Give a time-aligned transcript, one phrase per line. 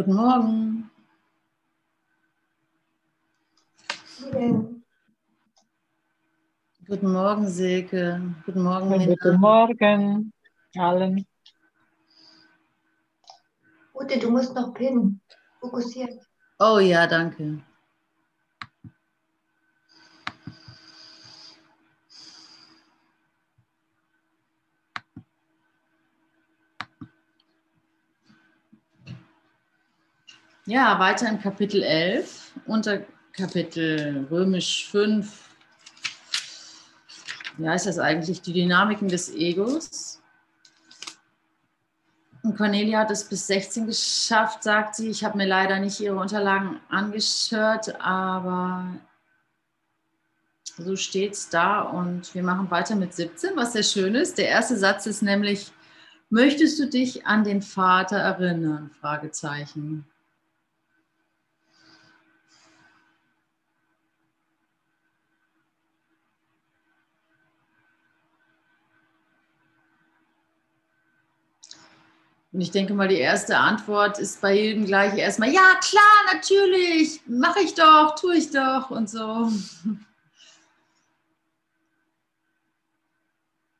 [0.00, 0.90] Guten Morgen.
[6.86, 8.34] Guten Morgen, Silke.
[8.46, 9.04] Guten Morgen, Minna.
[9.04, 10.32] Guten Morgen
[10.78, 11.26] allen.
[13.92, 15.20] Ute, du musst noch pinnen.
[15.60, 16.18] Fokussiert.
[16.58, 17.62] Oh ja, danke.
[30.70, 33.00] Ja, weiter in Kapitel 11, unter
[33.32, 35.28] Kapitel Römisch 5.
[37.58, 38.40] Wie heißt das eigentlich?
[38.40, 40.22] Die Dynamiken des Egos.
[42.44, 45.08] Und Cornelia hat es bis 16 geschafft, sagt sie.
[45.10, 48.94] Ich habe mir leider nicht ihre Unterlagen angeschaut, aber
[50.76, 51.80] so steht es da.
[51.80, 54.38] Und wir machen weiter mit 17, was sehr schön ist.
[54.38, 55.72] Der erste Satz ist nämlich,
[56.28, 58.92] möchtest du dich an den Vater erinnern?
[59.00, 60.06] Fragezeichen.
[72.60, 77.22] Und ich denke mal, die erste Antwort ist bei jedem gleich erstmal, ja klar, natürlich,
[77.26, 79.50] mache ich doch, tue ich doch und so.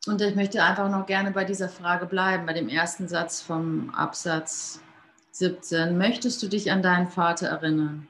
[0.06, 3.91] Und ich möchte einfach noch gerne bei dieser Frage bleiben, bei dem ersten Satz vom
[3.91, 4.81] Absatz
[5.33, 5.98] 17.
[5.98, 8.08] Möchtest du dich an deinen Vater erinnern?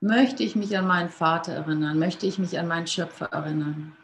[0.00, 2.00] Möchte ich mich an meinen Vater erinnern?
[2.00, 3.96] Möchte ich mich an meinen Schöpfer erinnern?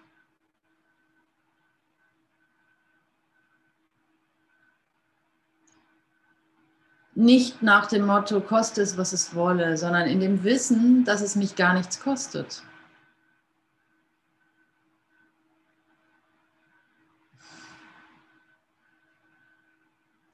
[7.20, 11.36] Nicht nach dem Motto, koste es, was es wolle, sondern in dem Wissen, dass es
[11.36, 12.62] mich gar nichts kostet.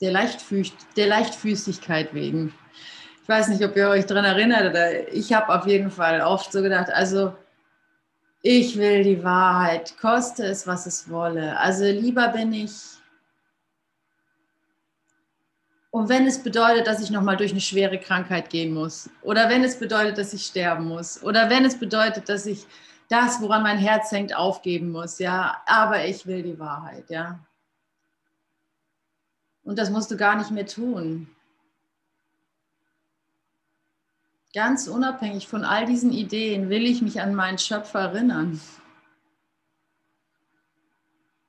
[0.01, 2.55] Der, Leichtfüß der Leichtfüßigkeit wegen.
[3.23, 6.53] Ich weiß nicht, ob ihr euch daran erinnert, oder ich habe auf jeden Fall oft
[6.53, 7.35] so gedacht, also
[8.43, 11.59] ich will die Wahrheit, koste es, was es wolle.
[11.59, 12.96] Also lieber bin ich
[15.97, 19.65] und wenn es bedeutet, dass ich nochmal durch eine schwere Krankheit gehen muss, oder wenn
[19.65, 22.67] es bedeutet, dass ich sterben muss, oder wenn es bedeutet, dass ich
[23.09, 27.39] das, woran mein Herz hängt, aufgeben muss, ja, aber ich will die Wahrheit, ja.
[29.63, 31.29] Und das musst du gar nicht mehr tun.
[34.53, 38.61] Ganz unabhängig von all diesen Ideen will ich mich an meinen Schöpfer erinnern.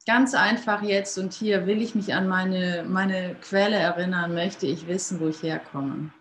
[0.08, 4.88] Ganz einfach jetzt und hier will ich mich an meine, meine Quelle erinnern, möchte ich
[4.88, 6.14] wissen, wo ich herkomme.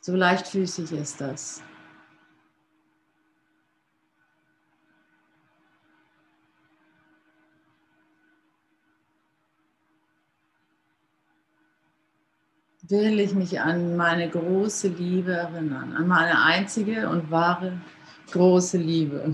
[0.00, 1.60] So leichtfüßig ist das.
[12.88, 17.80] will ich mich an meine große Liebe erinnern, an meine einzige und wahre
[18.34, 19.32] große Liebe.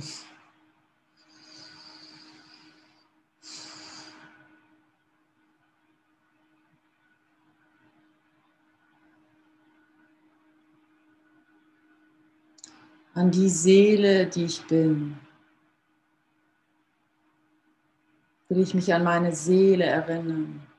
[13.15, 15.17] An die Seele, die ich bin.
[18.51, 20.70] Will ich mich an meine Seele erinnern.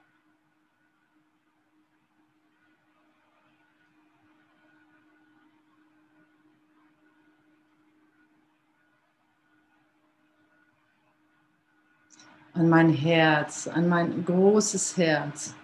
[12.62, 15.56] An mein Herz, an mein großes Herz.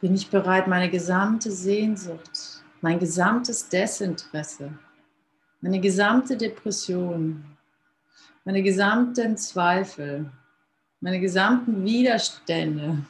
[0.00, 4.76] Bin ich bereit, meine gesamte Sehnsucht, mein gesamtes Desinteresse,
[5.64, 7.42] meine gesamte Depression,
[8.44, 10.30] meine gesamten Zweifel,
[11.00, 13.02] meine gesamten Widerstände,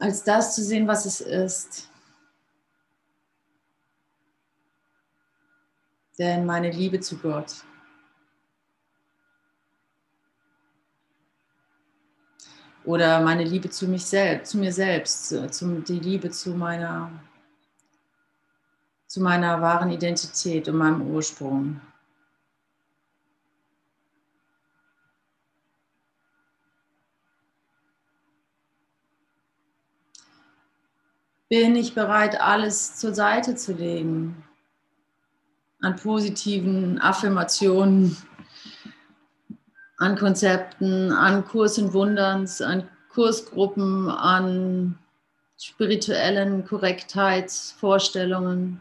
[0.00, 1.88] als das zu sehen, was es ist.
[6.18, 7.62] Denn meine Liebe zu Gott.
[12.84, 17.12] Oder meine Liebe zu mich selbst, zu mir selbst, zu, die Liebe zu meiner
[19.08, 21.80] zu meiner wahren Identität und meinem Ursprung.
[31.48, 34.44] Bin ich bereit, alles zur Seite zu legen?
[35.80, 38.16] an positiven Affirmationen,
[39.98, 44.98] an Konzepten, an Kurs in Wunderns, an Kursgruppen, an
[45.60, 48.80] spirituellen Korrektheitsvorstellungen.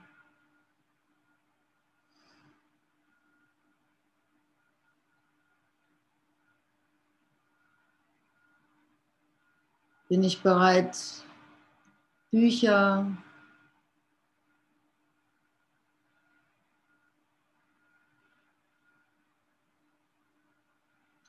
[10.10, 10.98] Bin ich bereit,
[12.32, 13.06] Bücher,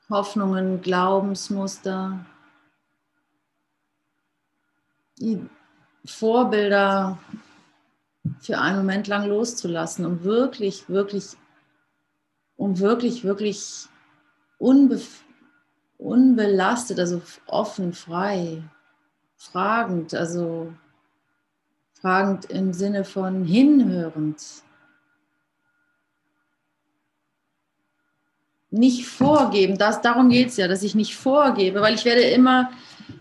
[0.08, 2.24] Hoffnungen, Glaubensmuster,
[6.04, 7.18] Vorbilder
[8.40, 11.36] für einen Moment lang loszulassen, um wirklich, wirklich,
[12.56, 13.88] um wirklich, wirklich
[14.58, 15.00] unbe
[15.98, 18.62] unbelastet, also offen, frei,
[19.36, 20.72] fragend, also
[22.00, 24.40] fragend im Sinne von hinhörend,
[28.70, 29.78] nicht vorgeben.
[29.78, 32.70] Das, darum geht es ja, dass ich nicht vorgebe, weil ich werde immer,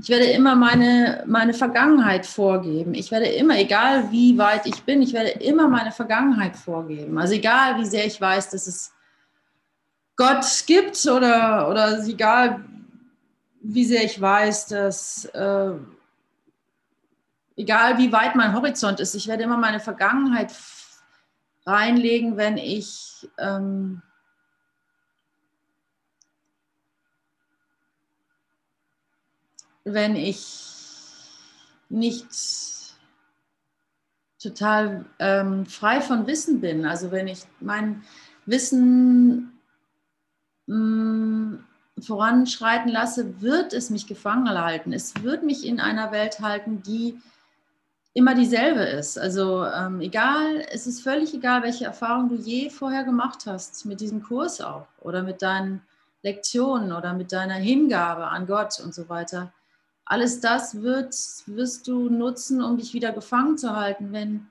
[0.02, 2.94] ich werde immer meine, meine Vergangenheit vorgeben.
[2.94, 7.18] Ich werde immer, egal wie weit ich bin, ich werde immer meine Vergangenheit vorgeben.
[7.18, 8.92] Also egal, wie sehr ich weiß, dass es
[10.18, 12.66] Gott gibt oder, oder egal,
[13.62, 15.74] wie sehr ich weiß, dass äh,
[17.56, 20.52] egal wie weit mein Horizont ist, ich werde immer meine Vergangenheit
[21.66, 24.02] reinlegen, wenn ich ähm,
[29.84, 30.74] wenn ich
[31.90, 32.28] nicht
[34.42, 36.86] total ähm, frei von Wissen bin.
[36.86, 38.04] Also wenn ich mein
[38.46, 39.57] Wissen
[42.00, 44.94] voranschreiten lasse, wird es mich gefangen halten.
[44.94, 47.20] Es wird mich in einer Welt halten, die
[48.14, 49.18] immer dieselbe ist.
[49.18, 54.02] Also ähm, egal, es ist völlig egal, welche Erfahrung du je vorher gemacht hast, mit
[54.02, 55.82] diesem Kurs auch oder mit deinen
[56.24, 59.54] Lektionen oder mit deiner Hingabe an Gott und so weiter
[60.08, 61.14] alles das wird,
[61.48, 64.48] wirst du nutzen, um dich wieder gefangen zu halten, wenn,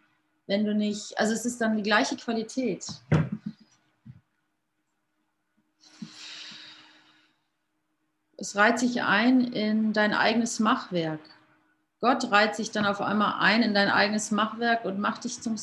[0.46, 2.86] wenn du nicht, also es ist dann die gleiche Qualität.
[8.46, 11.18] Es reiht sich ein in dein eigenes Machwerk.
[12.00, 15.56] Gott reiht sich dann auf einmal ein in dein eigenes Machwerk und macht dich zum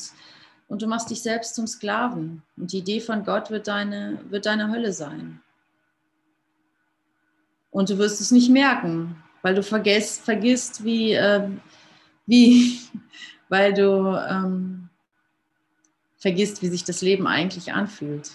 [0.68, 2.42] und du machst dich selbst zum Sklaven.
[2.58, 5.40] Und die Idee von Gott wird deine, wird deine Hölle sein.
[7.70, 11.48] Und du wirst es nicht merken, weil du vergisst, vergisst wie, äh,
[12.26, 12.80] wie,
[13.48, 14.90] weil du ähm,
[16.18, 18.32] vergisst, wie sich das Leben eigentlich anfühlt.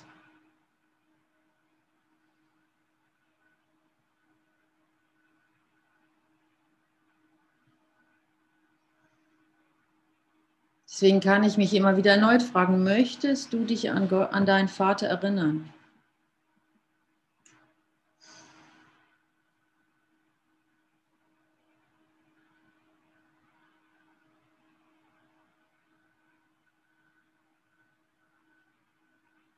[11.02, 15.08] Deswegen kann ich mich immer wieder erneut fragen, möchtest du dich an, an deinen Vater
[15.08, 15.74] erinnern?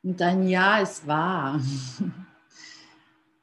[0.03, 1.59] Und dein Ja ist wahr.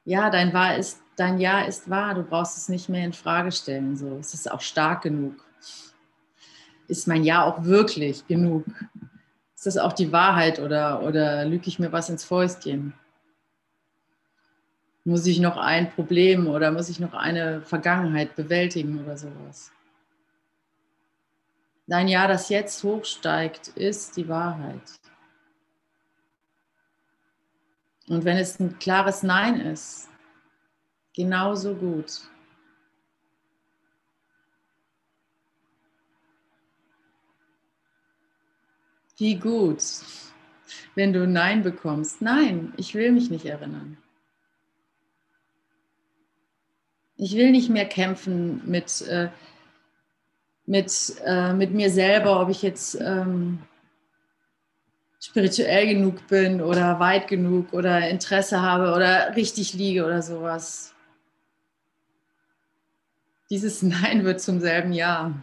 [0.05, 2.15] Ja, dein, wahr ist, dein Ja ist wahr.
[2.15, 3.95] Du brauchst es nicht mehr in Frage stellen.
[3.95, 4.17] So.
[4.17, 5.48] Es ist auch stark genug.
[6.89, 8.65] Ist mein Ja auch wirklich genug?
[9.55, 12.95] Ist das auch die Wahrheit oder, oder lüge ich mir was ins Fäustchen?
[15.05, 19.71] Muss ich noch ein Problem oder muss ich noch eine Vergangenheit bewältigen oder sowas?
[21.87, 24.83] Dein Ja, das jetzt hochsteigt, ist die Wahrheit.
[28.09, 30.09] Und wenn es ein klares Nein ist,
[31.15, 32.29] genauso gut.
[39.19, 39.83] Wie gut,
[40.95, 42.23] wenn du Nein bekommst.
[42.23, 43.99] Nein, ich will mich nicht erinnern.
[47.17, 49.29] Ich will nicht mehr kämpfen mit, äh,
[50.67, 50.93] mit,
[51.25, 53.59] äh, mit mir selber, ob ich jetzt ähm,
[55.21, 60.95] spirituell genug bin oder weit genug oder Interesse habe oder richtig liege oder sowas.
[63.51, 65.35] Dieses Nein wird zum selben Ja.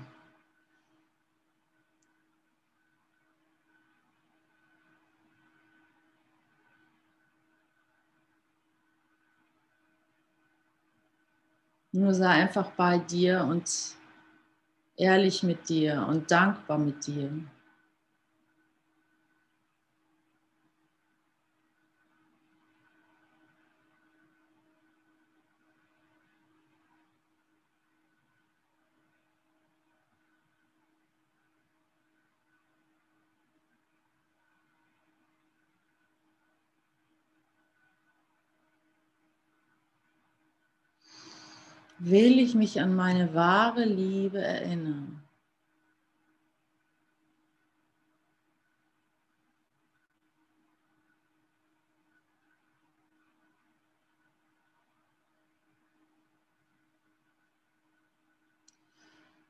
[11.95, 13.71] Nur sei einfach bei dir und
[14.97, 17.31] ehrlich mit dir und dankbar mit dir.
[41.99, 45.21] Will ich mich an meine wahre Liebe erinnern.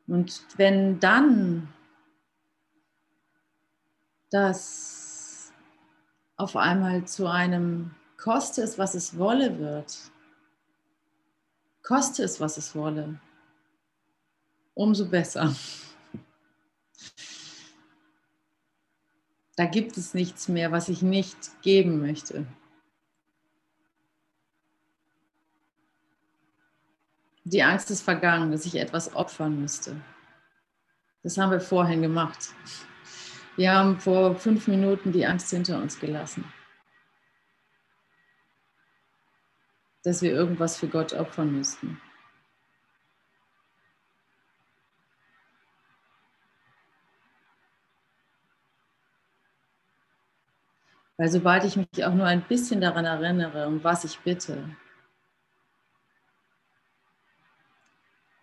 [0.07, 1.73] Und wenn dann
[4.29, 5.51] das
[6.37, 10.11] auf einmal zu einem koste es, was es wolle wird,
[11.85, 13.19] koste es, was es wolle,
[14.73, 15.55] umso besser.
[19.55, 22.45] Da gibt es nichts mehr, was ich nicht geben möchte.
[27.45, 29.95] Die Angst ist vergangen, dass ich etwas opfern müsste.
[31.21, 32.53] Das haben wir vorhin gemacht.
[33.55, 36.43] Wir haben vor fünf Minuten die Angst hinter uns gelassen.
[40.05, 41.99] Dass wir irgendwas für Gott opfern müssten.
[51.17, 54.69] Weil sobald ich mich auch nur ein bisschen daran erinnere, um was ich bitte,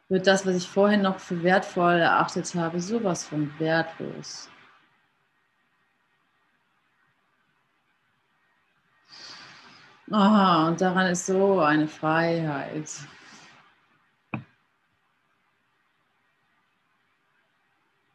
[0.08, 4.51] wird das, was ich vorhin noch für wertvoll erachtet habe, sowas von wertlos.
[10.14, 12.90] Oh, und daran ist so eine Freiheit.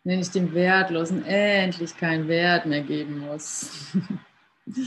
[0.04, 3.72] Wenn ich dem Wertlosen endlich keinen Wert mehr geben muss.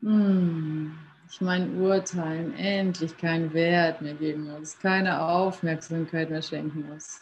[0.00, 7.20] hm ich meinen Urteilen endlich keinen Wert mehr geben muss, keine Aufmerksamkeit mehr schenken muss.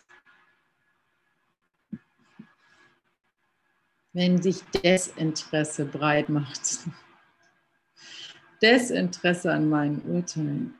[4.12, 6.60] Wenn sich Desinteresse breit macht.
[8.62, 10.74] Desinteresse an meinen Urteilen.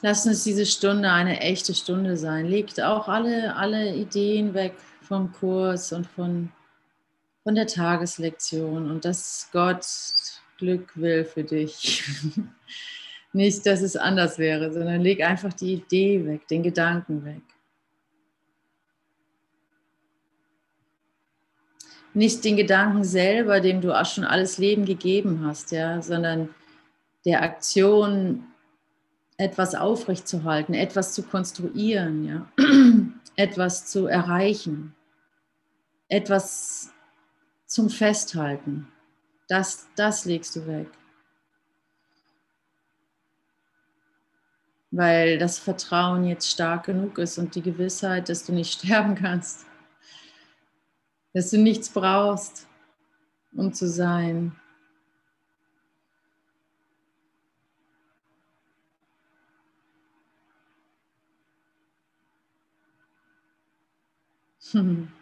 [0.00, 2.46] Lass uns diese Stunde eine echte Stunde sein.
[2.46, 6.52] Legt auch alle, alle Ideen weg vom Kurs und von,
[7.42, 9.84] von der Tageslektion und dass Gott
[10.58, 12.04] Glück will für dich.
[13.32, 17.42] Nicht, dass es anders wäre, sondern leg einfach die Idee weg, den Gedanken weg.
[22.14, 26.54] Nicht den Gedanken selber, dem du auch schon alles Leben gegeben hast, ja, sondern
[27.24, 28.44] der Aktion
[29.38, 32.52] etwas aufrechtzuerhalten, etwas zu konstruieren, ja?
[33.36, 34.94] etwas zu erreichen,
[36.08, 36.92] etwas
[37.66, 38.88] zum Festhalten.
[39.46, 40.88] Das, das legst du weg.
[44.90, 49.66] Weil das Vertrauen jetzt stark genug ist und die Gewissheit, dass du nicht sterben kannst,
[51.32, 52.66] dass du nichts brauchst,
[53.54, 54.56] um zu sein.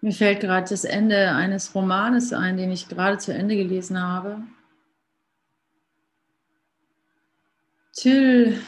[0.00, 4.42] Mir fällt gerade das Ende eines Romanes ein, den ich gerade zu Ende gelesen habe.
[7.92, 8.60] Till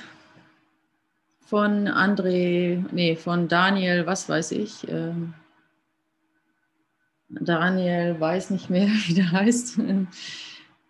[1.45, 4.89] von André, nee, von Daniel, was weiß ich.
[4.89, 5.35] Ähm,
[7.29, 9.79] Daniel weiß nicht mehr, wie der heißt.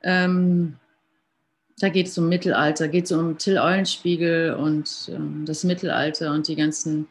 [0.02, 0.76] ähm,
[1.78, 6.46] da geht es um Mittelalter, geht es um Till Eulenspiegel und ähm, das Mittelalter und
[6.46, 7.08] die ganzen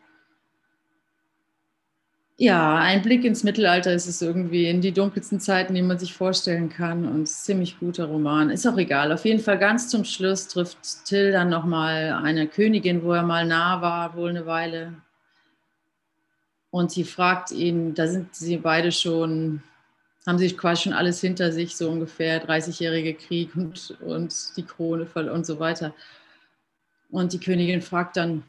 [2.37, 6.13] ja, ein Blick ins Mittelalter ist es irgendwie in die dunkelsten Zeiten, die man sich
[6.13, 7.05] vorstellen kann.
[7.07, 8.49] Und ziemlich guter Roman.
[8.49, 9.11] Ist auch egal.
[9.11, 13.45] Auf jeden Fall ganz zum Schluss trifft Till dann nochmal eine Königin, wo er mal
[13.45, 14.95] nah war, wohl eine Weile.
[16.71, 19.61] Und sie fragt ihn, da sind sie beide schon,
[20.25, 25.07] haben sich quasi schon alles hinter sich, so ungefähr, 30-jährige Krieg und, und die Krone
[25.31, 25.93] und so weiter.
[27.11, 28.43] Und die Königin fragt dann,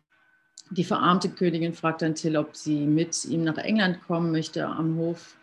[0.74, 4.96] die verarmte Königin fragt dann Till, ob sie mit ihm nach England kommen möchte am
[4.96, 5.36] Hof.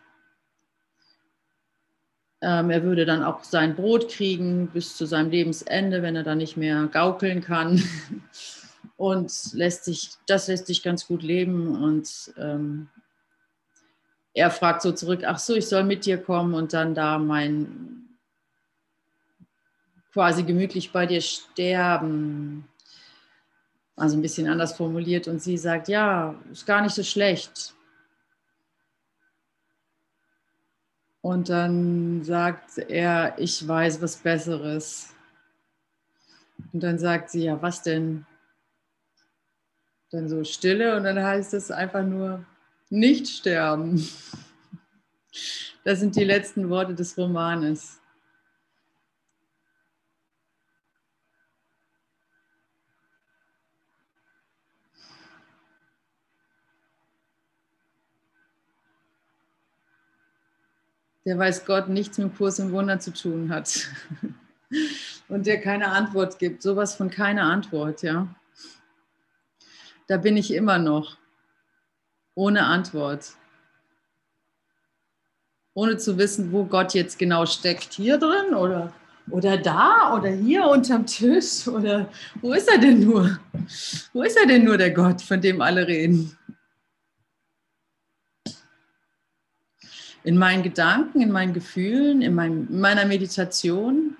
[2.41, 6.39] Ähm, er würde dann auch sein Brot kriegen bis zu seinem Lebensende, wenn er dann
[6.39, 7.81] nicht mehr gaukeln kann.
[8.97, 11.81] Und lässt sich, das lässt sich ganz gut leben.
[11.81, 12.89] Und ähm,
[14.33, 18.01] er fragt so zurück, ach so, ich soll mit dir kommen und dann da mein
[20.13, 22.67] quasi gemütlich bei dir sterben.
[24.01, 25.27] Also ein bisschen anders formuliert.
[25.27, 27.75] Und sie sagt, ja, ist gar nicht so schlecht.
[31.21, 35.13] Und dann sagt er, ich weiß was Besseres.
[36.73, 38.25] Und dann sagt sie, ja, was denn?
[40.09, 42.43] Dann so Stille und dann heißt es einfach nur,
[42.89, 44.03] nicht sterben.
[45.83, 48.00] Das sind die letzten Worte des Romanes.
[61.25, 63.89] Der weiß Gott nichts mit Kurs im Wunder zu tun hat
[65.27, 68.27] und der keine Antwort gibt, sowas von keine Antwort, ja.
[70.07, 71.17] Da bin ich immer noch
[72.35, 73.35] ohne Antwort,
[75.73, 78.93] ohne zu wissen, wo Gott jetzt genau steckt, hier drin oder
[79.29, 82.09] oder da oder hier unterm Tisch oder
[82.41, 83.39] wo ist er denn nur?
[84.13, 86.37] Wo ist er denn nur der Gott, von dem alle reden?
[90.23, 94.17] In meinen Gedanken, in meinen Gefühlen, in, mein, in meiner Meditation.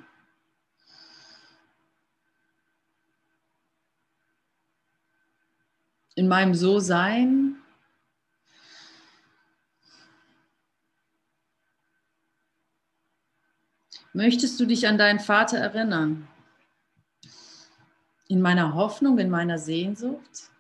[6.16, 7.56] In meinem So-Sein.
[14.14, 16.28] Möchtest du dich an deinen Vater erinnern?
[18.28, 20.51] In meiner Hoffnung, in meiner Sehnsucht?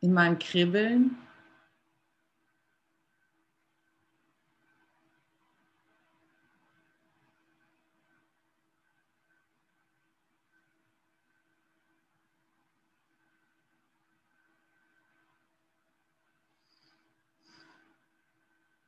[0.00, 1.16] In meinem Kribbeln.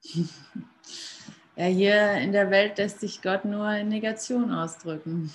[1.55, 5.31] Ja, hier in der Welt lässt sich Gott nur in Negation ausdrücken.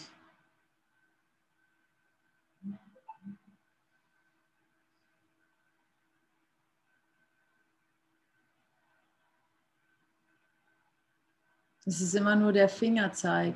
[11.88, 13.56] Es ist immer nur der Fingerzeig.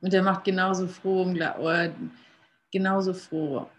[0.00, 1.30] Und der macht genauso froh,
[2.72, 3.70] genauso froh.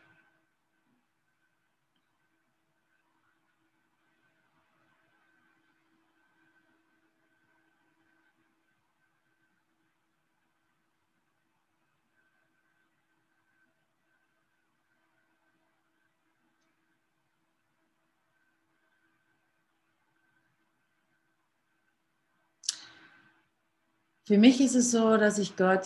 [24.28, 25.86] Für mich ist es so, dass ich Gott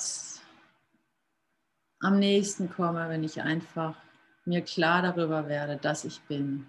[1.99, 3.97] am nächsten komme, wenn ich einfach
[4.45, 6.65] mir klar darüber werde, dass ich bin.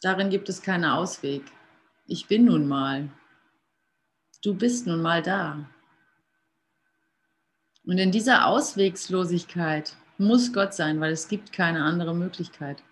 [0.00, 1.42] Darin gibt es keinen Ausweg.
[2.06, 3.10] Ich bin nun mal.
[4.42, 5.68] Du bist nun mal da.
[7.84, 12.82] Und in dieser Auswegslosigkeit muss Gott sein, weil es gibt keine andere Möglichkeit.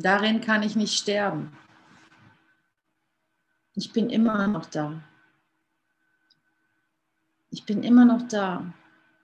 [0.00, 1.52] Darin kann ich nicht sterben.
[3.74, 5.02] Ich bin immer noch da.
[7.50, 8.72] Ich bin immer noch da.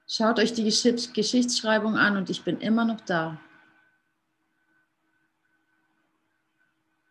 [0.06, 3.40] Schaut euch die Geschichtsschreibung an und ich bin immer noch da.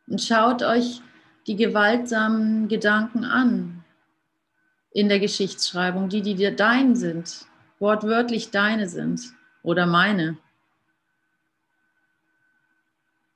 [0.08, 1.02] Und schaut euch
[1.48, 3.84] die gewaltsamen Gedanken an
[4.92, 7.48] in der Geschichtsschreibung, die, die dir dein sind,
[7.80, 10.38] wortwörtlich deine sind oder meine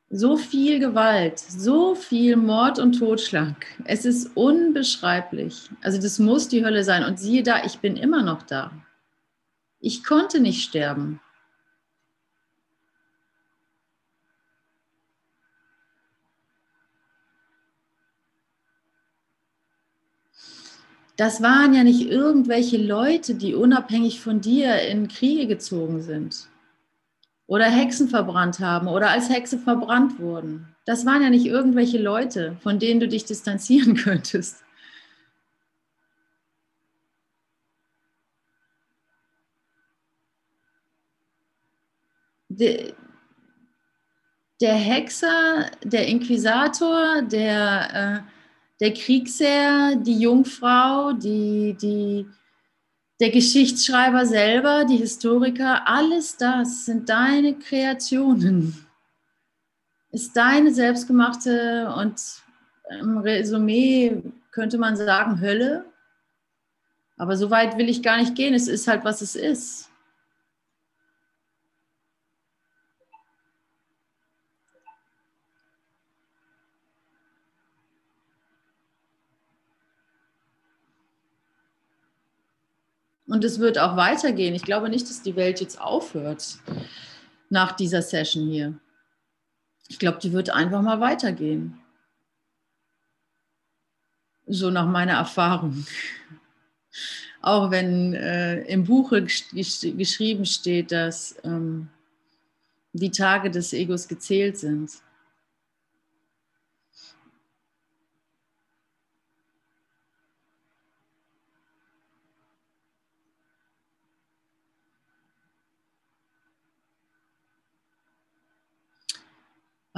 [0.09, 3.55] so viel Gewalt, so viel Mord und Totschlag.
[3.85, 5.69] Es ist unbeschreiblich.
[5.81, 7.03] Also das muss die Hölle sein.
[7.03, 8.71] Und siehe da, ich bin immer noch da.
[9.79, 11.21] Ich konnte nicht sterben.
[21.17, 26.48] Das waren ja nicht irgendwelche Leute, die unabhängig von dir in Kriege gezogen sind
[27.49, 30.67] oder Hexen verbrannt haben oder als Hexe verbrannt wurden.
[30.85, 34.63] Das waren ja nicht irgendwelche Leute, von denen du dich distanzieren könntest.
[42.49, 42.93] der,
[44.61, 48.31] der Hexer, der Inquisitor, der, äh,
[48.79, 52.27] der Kriegsherr, die Jungfrau, die, die,
[53.19, 58.85] der Geschichtsschreiber selber, die Historiker, alles das sind deine Kreationen.
[60.11, 62.19] Ist deine selbstgemachte und
[62.89, 65.85] im Resümee könnte man sagen Hölle.
[67.17, 68.53] Aber so weit will ich gar nicht gehen.
[68.53, 69.88] Es ist halt, was es ist.
[83.29, 84.55] Und es wird auch weitergehen.
[84.55, 86.57] Ich glaube nicht, dass die Welt jetzt aufhört
[87.49, 88.73] nach dieser Session hier.
[89.87, 91.77] Ich glaube, die wird einfach mal weitergehen.
[94.47, 95.85] So nach meiner Erfahrung.
[97.41, 101.87] Auch wenn äh, im Buche gesch geschrieben steht, dass ähm,
[102.93, 104.89] die Tage des Egos gezählt sind.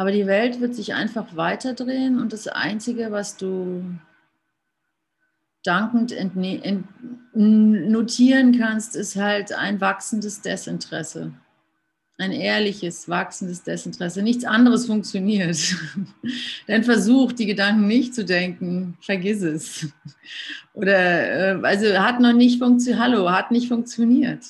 [0.02, 3.84] Aber die Welt wird sich einfach weiterdrehen und das Einzige, was du
[5.64, 6.16] dankend
[7.36, 11.34] notieren kannst, ist halt ein wachsendes Desinteresse.
[12.18, 14.24] Ein ehrliches, wachsendes Desinteresse.
[14.24, 15.60] Nichts anderes funktioniert.
[16.66, 19.88] Dann versuch, die Gedanken nicht zu denken, vergiss es.
[20.74, 24.42] Oder, äh, also hat noch nicht funktioniert, hallo, hat nicht funktioniert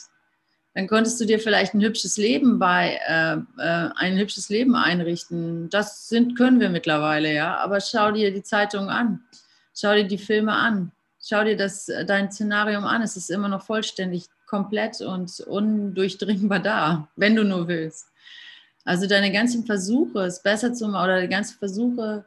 [0.74, 5.70] dann konntest du dir vielleicht ein hübsches Leben bei äh, äh, ein hübsches Leben einrichten.
[5.70, 7.58] Das sind können wir mittlerweile, ja.
[7.58, 9.22] Aber schau dir die Zeitung an,
[9.76, 13.02] schau dir die Filme an, schau dir das äh, dein Szenarium an.
[13.02, 18.08] Es ist immer noch vollständig, komplett und undurchdringbar da, wenn du nur willst.
[18.86, 22.26] Also deine ganzen Versuche, es besser zu machen oder die ganzen Versuche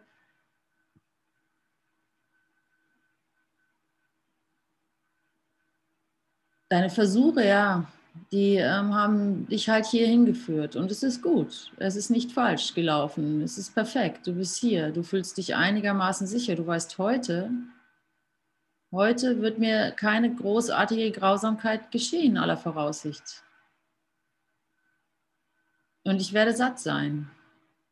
[6.69, 7.87] deine Versuche, ja,
[8.31, 11.73] die ähm, haben dich halt hier hingeführt und es ist gut.
[11.79, 13.43] Es ist nicht falsch gelaufen.
[13.43, 14.27] Es ist perfekt.
[14.27, 14.91] Du bist hier.
[14.91, 16.55] Du fühlst dich einigermaßen sicher.
[16.55, 17.51] Du weißt heute,
[18.93, 23.43] heute wird mir keine großartige Grausamkeit geschehen, aller Voraussicht.
[26.05, 27.31] Und ich werde satt sein.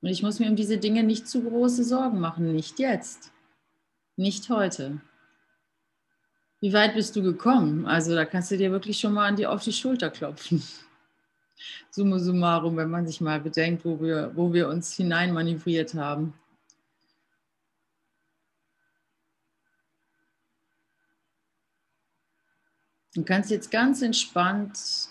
[0.02, 2.52] Und ich muss mir um diese Dinge nicht zu große Sorgen machen.
[2.52, 3.32] Nicht jetzt.
[4.16, 5.00] Nicht heute.
[6.62, 7.86] Wie weit bist du gekommen?
[7.86, 10.62] Also da kannst du dir wirklich schon mal an die, auf die Schulter klopfen.
[11.90, 16.34] Summa summarum, wenn man sich mal bedenkt, wo wir, wo wir uns hineinmanövriert haben.
[23.12, 25.08] Du kannst jetzt ganz entspannt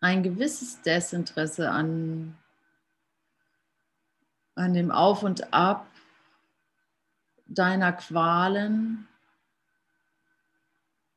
[0.00, 2.38] ein gewisses Desinteresse an,
[4.54, 5.88] an dem Auf und Ab
[7.46, 9.08] deiner Qualen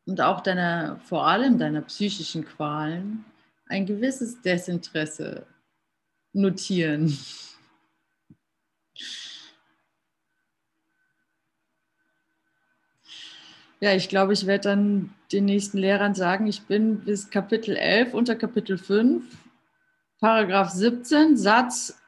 [0.08, 3.26] und auch deiner, vor allem deiner psychischen Qualen,
[3.68, 5.46] ein gewisses Desinteresse
[6.32, 7.18] notieren.
[13.80, 18.14] Ja, ich glaube, ich werde dann den nächsten Lehrern sagen, ich bin bis Kapitel 11
[18.14, 19.24] unter Kapitel 5,
[20.20, 22.00] Paragraph 17, Satz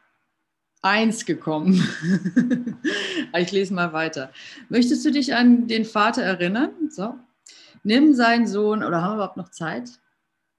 [0.81, 1.85] 1 gekommen.
[3.37, 4.31] ich lese mal weiter.
[4.69, 6.71] Möchtest du dich an den Vater erinnern?
[6.89, 7.19] So.
[7.83, 9.89] Nimm seinen Sohn, oder haben wir überhaupt noch Zeit?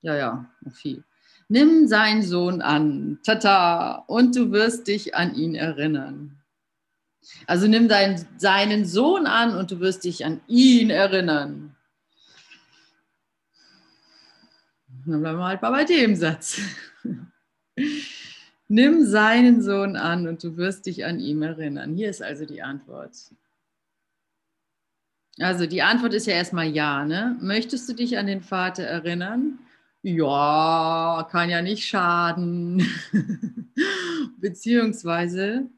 [0.03, 1.05] Ja, ja, noch viel.
[1.49, 6.37] Nimm seinen Sohn an, tata, und du wirst dich an ihn erinnern.
[7.47, 11.77] Also nimm dein, seinen Sohn an und du wirst dich an ihn erinnern.
[15.07, 16.61] Dann bleiben wir halt bei dem Satz.
[18.69, 21.95] nimm seinen Sohn an und du wirst dich an ihn erinnern.
[21.95, 23.17] Hier ist also die Antwort.
[25.41, 27.05] Also die Antwort ist ja erstmal ja.
[27.05, 27.37] Ne?
[27.41, 29.59] Möchtest du dich an den Vater erinnern?
[30.03, 32.87] Ja, kann ja nicht schaden.
[34.39, 35.69] Beziehungsweise,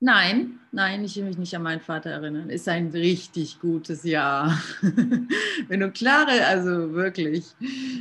[0.00, 2.50] nein, nein, ich will mich nicht an meinen Vater erinnern.
[2.50, 4.58] Ist ein richtig gutes Ja.
[5.68, 7.46] Wenn du klare, also wirklich.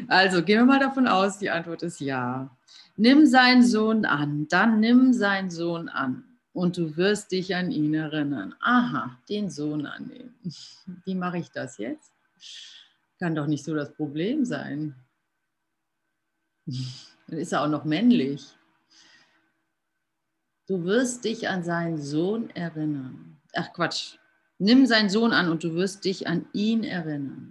[0.08, 2.50] Also gehen wir mal davon aus, die Antwort ist ja.
[2.98, 7.94] Nimm seinen Sohn an, dann nimm seinen Sohn an und du wirst dich an ihn
[7.94, 8.56] erinnern.
[8.62, 10.36] Aha, den Sohn annehmen.
[11.06, 12.12] Wie mache ich das jetzt?
[13.20, 14.96] Kann doch nicht so das Problem sein.
[17.28, 18.56] Dann ist er auch noch männlich.
[20.68, 23.38] Du wirst dich an seinen Sohn erinnern.
[23.54, 24.18] Ach Quatsch.
[24.58, 27.51] Nimm seinen Sohn an und du wirst dich an ihn erinnern.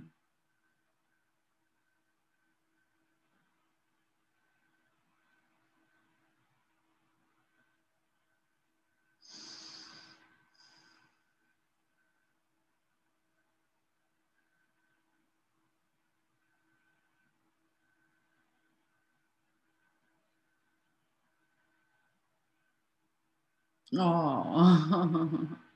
[23.92, 24.76] Oh.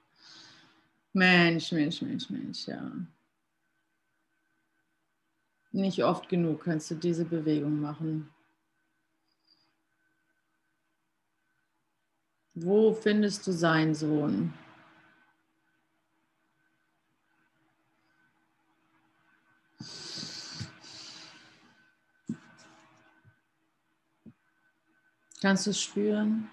[1.13, 2.91] Mensch, Mensch, Mensch, Mensch, ja.
[5.73, 8.31] Nicht oft genug kannst du diese Bewegung machen.
[12.55, 14.55] Wo findest du seinen Sohn?
[25.41, 26.49] Kannst du es spüren?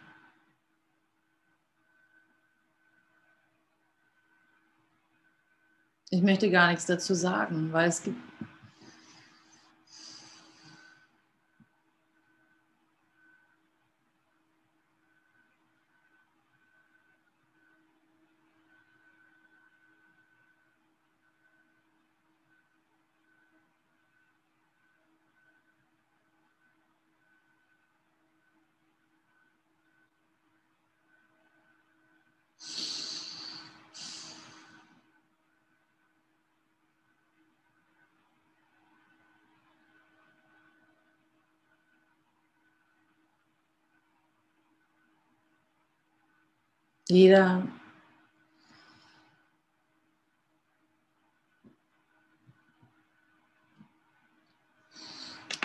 [6.13, 8.17] Ich möchte gar nichts dazu sagen, weil es gibt
[47.12, 47.67] Jeder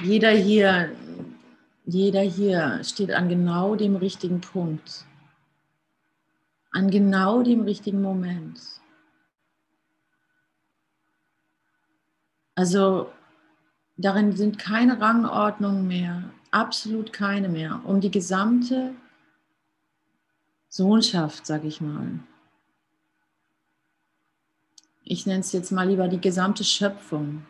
[0.03, 0.91] Jeder hier,
[1.85, 5.05] jeder hier steht an genau dem richtigen Punkt,
[6.73, 8.61] an genau dem richtigen Moment.
[12.57, 13.13] Also
[13.97, 18.95] darin sind keine Rangordnungen mehr, absolut keine mehr, um die gesamte
[20.77, 22.21] Sohnschaft, sag ich mal.
[25.05, 27.47] Ich nenne es jetzt mal lieber die gesamte Schöpfung.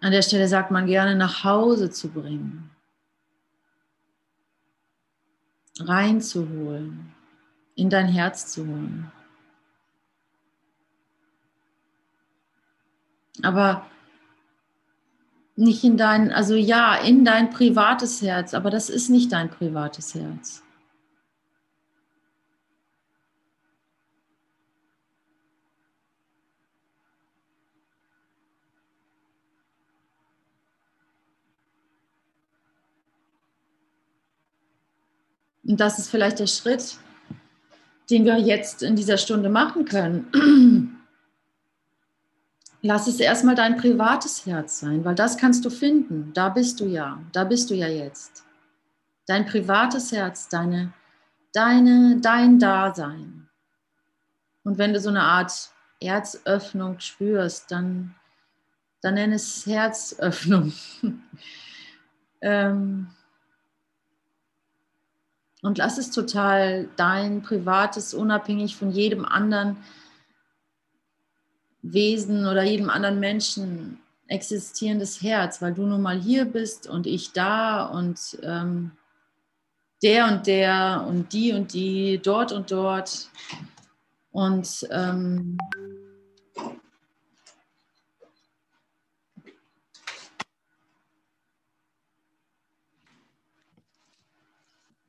[0.00, 2.70] An der Stelle sagt man gerne nach Hause zu bringen,
[5.78, 7.12] reinzuholen,
[7.74, 9.12] in dein Herz zu holen.
[13.42, 13.86] Aber
[15.56, 20.14] nicht in dein, also ja, in dein privates Herz, aber das ist nicht dein privates
[20.14, 20.62] Herz.
[35.66, 36.96] Und das ist vielleicht der Schritt,
[38.08, 40.95] den wir jetzt in dieser Stunde machen können.
[42.86, 46.32] Lass es erstmal dein privates Herz sein, weil das kannst du finden.
[46.34, 48.44] Da bist du ja, da bist du ja jetzt.
[49.26, 50.92] Dein privates Herz, deine,
[51.52, 53.48] deine, dein Dasein.
[54.62, 55.70] Und wenn du so eine Art
[56.00, 58.14] Herzöffnung spürst, dann,
[59.00, 60.72] dann nenn es Herzöffnung.
[62.40, 63.08] ähm,
[65.62, 69.76] und lass es total dein privates, unabhängig von jedem anderen
[71.92, 77.32] Wesen oder jedem anderen Menschen existierendes Herz, weil du nun mal hier bist und ich
[77.32, 78.92] da und ähm,
[80.02, 83.30] der und der und die und die, dort und dort.
[84.30, 85.56] Und ähm,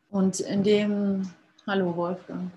[0.10, 1.30] und in dem,
[1.66, 2.52] hallo Wolfgang.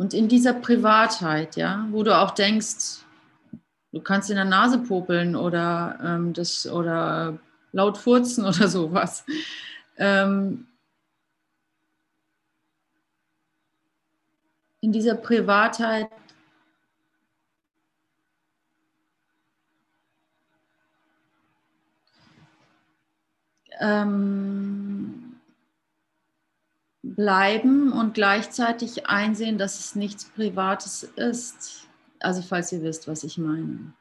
[0.00, 3.04] Und in dieser Privatheit, ja, wo du auch denkst,
[3.92, 7.38] du kannst in der Nase popeln oder, ähm, das, oder
[7.72, 9.26] laut furzen oder sowas.
[9.98, 10.68] Ähm,
[14.80, 16.08] in dieser Privatheit
[23.80, 24.79] ähm,
[27.20, 31.86] bleiben und gleichzeitig einsehen, dass es nichts Privates ist.
[32.18, 33.92] Also falls ihr wisst, was ich meine.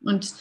[0.00, 0.32] Und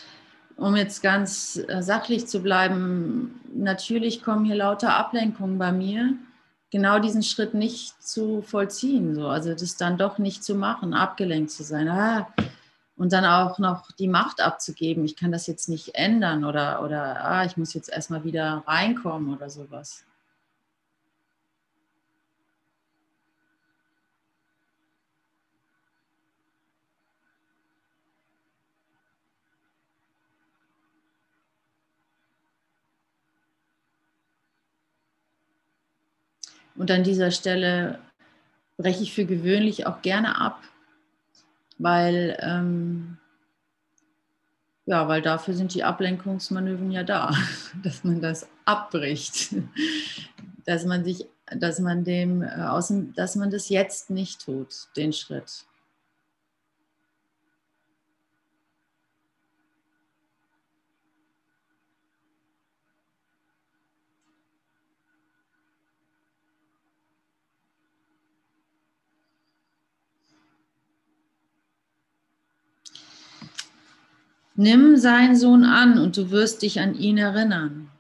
[0.56, 6.18] um jetzt ganz äh, sachlich zu bleiben, natürlich kommen hier lauter Ablenkungen bei mir,
[6.72, 9.28] genau diesen Schritt nicht zu vollziehen, so.
[9.28, 11.88] also das dann doch nicht zu machen, abgelenkt zu sein.
[11.88, 12.28] Ah,
[12.96, 15.06] Und dann auch noch die Macht abzugeben.
[15.06, 19.34] Ich kann das jetzt nicht ändern oder, oder ah, ich muss jetzt erstmal wieder reinkommen
[19.34, 20.04] oder sowas.
[36.78, 38.00] Und an dieser Stelle
[38.78, 40.62] breche ich für gewöhnlich auch gerne ab,
[41.80, 43.18] weil, ähm,
[44.86, 47.34] ja, weil dafür sind die Ablenkungsmanöver ja da,
[47.84, 49.56] dass man das abbricht,
[50.66, 55.14] dass man sich, dass man dem äh, außen, dass man das jetzt nicht tut, den
[55.14, 55.67] Schritt.
[74.60, 77.92] Nimm seinen Sohn an und du wirst dich an ihn erinnern.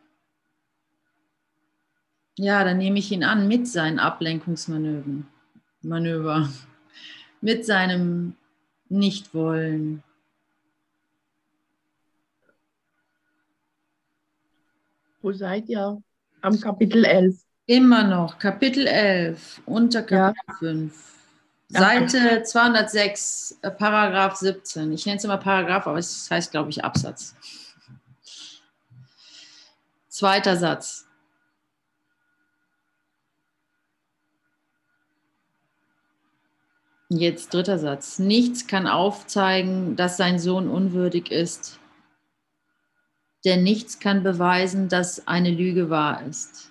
[2.35, 5.27] Ja, dann nehme ich ihn an mit seinen Ablenkungsmanövern,
[5.83, 6.49] Manöver,
[7.41, 8.35] mit seinem
[8.89, 10.01] Nichtwollen.
[15.21, 16.01] Wo seid ihr?
[16.41, 17.39] Am Kapitel 11.
[17.67, 20.55] Immer noch, Kapitel 11, unter Kapitel ja.
[20.57, 21.16] 5.
[21.69, 24.93] Seite 206, äh, Paragraph 17.
[24.93, 27.35] Ich nenne es immer Paragraph, aber es heißt, glaube ich, Absatz.
[30.07, 31.07] Zweiter Satz.
[37.09, 38.19] Jetzt dritter Satz.
[38.19, 41.79] Nichts kann aufzeigen, dass sein Sohn unwürdig ist,
[43.45, 46.66] denn nichts kann beweisen, dass eine Lüge wahr ist.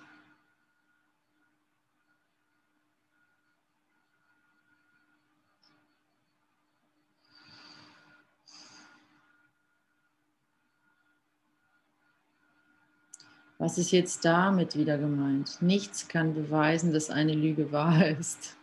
[13.59, 15.61] Was ist jetzt damit wieder gemeint?
[15.61, 18.55] Nichts kann beweisen, dass eine Lüge wahr ist.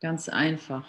[0.00, 0.86] Ganz einfach.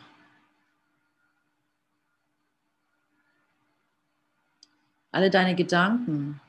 [5.11, 6.39] Alle deine Gedanken.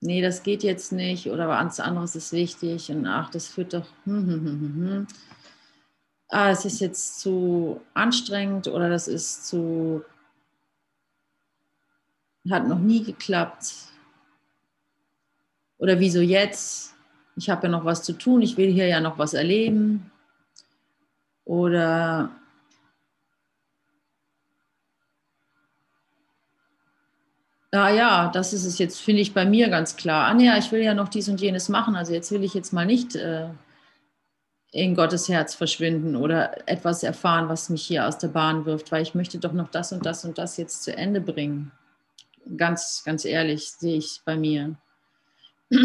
[0.00, 3.86] Nee, das geht jetzt nicht oder was anderes ist wichtig und ach, das führt doch.
[4.04, 5.06] Hm, hm, hm, hm, hm
[6.32, 10.04] ah, es ist jetzt zu anstrengend oder das ist zu,
[12.50, 13.74] hat noch nie geklappt.
[15.78, 16.94] Oder wieso jetzt?
[17.36, 20.10] Ich habe ja noch was zu tun, ich will hier ja noch was erleben.
[21.44, 22.30] Oder
[27.74, 30.28] Ah ja, das ist es jetzt, finde ich bei mir ganz klar.
[30.28, 32.72] Ah ja, ich will ja noch dies und jenes machen, also jetzt will ich jetzt
[32.74, 33.46] mal nicht äh,
[34.72, 39.02] in Gottes Herz verschwinden oder etwas erfahren, was mich hier aus der Bahn wirft, weil
[39.02, 41.72] ich möchte doch noch das und das und das jetzt zu Ende bringen.
[42.56, 44.74] Ganz, ganz ehrlich sehe ich bei mir.
[45.70, 45.78] Ich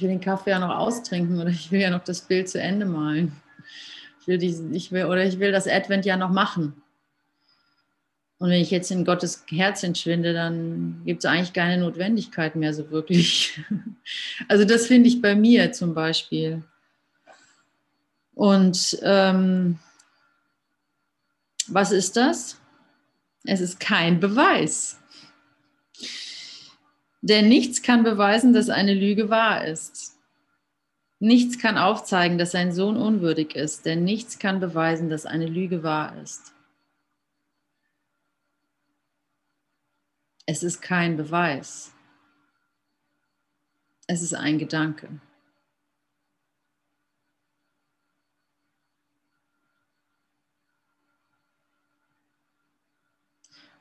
[0.00, 2.86] will den Kaffee ja noch austrinken oder ich will ja noch das Bild zu Ende
[2.86, 3.32] malen.
[4.20, 6.82] Ich will diesen, ich will, oder ich will das Advent ja noch machen.
[8.44, 12.74] Und wenn ich jetzt in Gottes Herz entschwinde, dann gibt es eigentlich keine Notwendigkeit mehr
[12.74, 13.58] so wirklich.
[14.48, 16.62] Also das finde ich bei mir zum Beispiel.
[18.34, 19.78] Und ähm,
[21.68, 22.60] was ist das?
[23.44, 25.00] Es ist kein Beweis.
[27.22, 30.18] Denn nichts kann beweisen, dass eine Lüge wahr ist.
[31.18, 35.82] Nichts kann aufzeigen, dass ein Sohn unwürdig ist, denn nichts kann beweisen, dass eine Lüge
[35.82, 36.53] wahr ist.
[40.46, 41.92] Es ist kein Beweis.
[44.06, 45.08] Es ist ein Gedanke.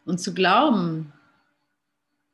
[0.06, 1.14] Und zu glauben,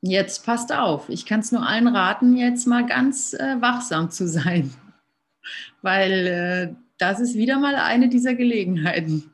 [0.01, 4.27] jetzt passt auf, ich kann es nur allen raten, jetzt mal ganz äh, wachsam zu
[4.27, 4.73] sein,
[5.81, 9.33] weil äh, das ist wieder mal eine dieser Gelegenheiten.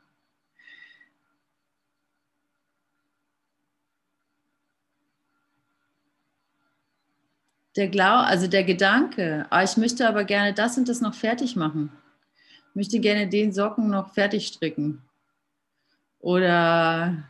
[7.76, 11.56] Der Glau, also der Gedanke, ah, ich möchte aber gerne das und das noch fertig
[11.56, 11.90] machen.
[12.70, 15.02] Ich möchte gerne den Socken noch fertig stricken.
[16.20, 17.24] Oder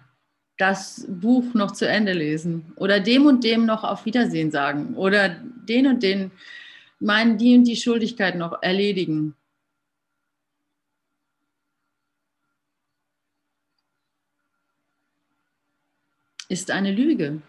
[0.59, 2.73] das Buch noch zu Ende lesen.
[2.77, 4.95] Oder dem und dem noch auf Wiedersehen sagen.
[4.95, 6.31] Oder den und den
[7.01, 9.35] meinen die und die Schuldigkeit noch erledigen.
[16.49, 17.43] Ist eine Lüge.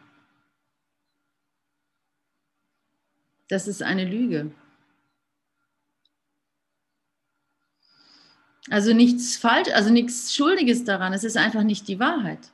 [3.47, 4.51] Das ist eine Lüge.
[8.69, 11.13] Also nichts falsch, also nichts Schuldiges daran.
[11.13, 12.51] Es ist einfach nicht die Wahrheit.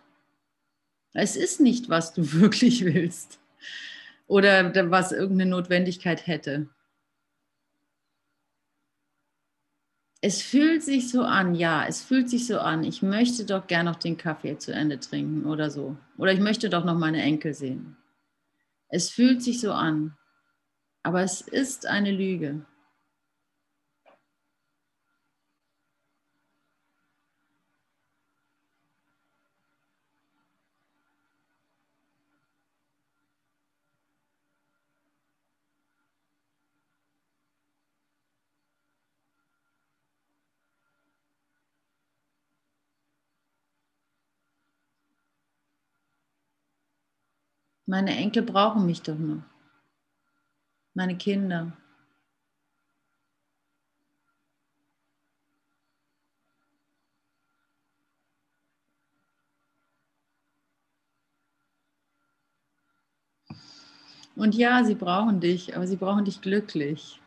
[1.13, 3.39] Es ist nicht, was du wirklich willst
[4.27, 6.69] oder was irgendeine Notwendigkeit hätte.
[10.21, 12.85] Es fühlt sich so an, ja, es fühlt sich so an.
[12.85, 15.97] Ich möchte doch gern noch den Kaffee zu Ende trinken oder so.
[16.17, 17.97] Oder ich möchte doch noch meine Enkel sehen.
[18.87, 20.17] Es fühlt sich so an.
[21.03, 22.65] Aber es ist eine Lüge.
[47.85, 49.52] Meine Enkel brauchen mich doch noch.
[50.95, 51.71] Meine Kinder.
[64.35, 67.22] Und ja, sie brauchen dich, aber sie brauchen dich glücklich.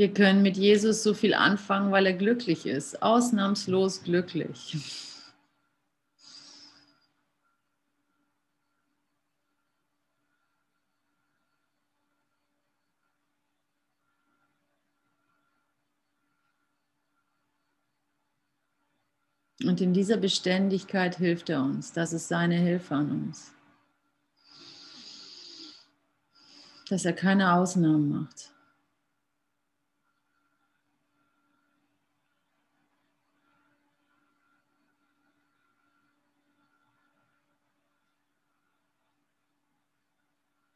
[0.00, 4.78] Wir können mit Jesus so viel anfangen, weil er glücklich ist, ausnahmslos glücklich.
[19.62, 21.92] Und in dieser Beständigkeit hilft er uns.
[21.92, 23.52] Das ist seine Hilfe an uns.
[26.88, 28.50] Dass er keine Ausnahmen macht.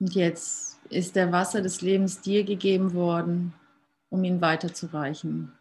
[0.04, 3.54] Und jetzt ist der Wasser des Lebens dir gegeben worden,
[4.10, 5.52] um ihn weiterzureichen.